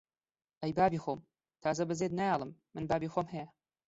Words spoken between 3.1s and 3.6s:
خۆم هەیە!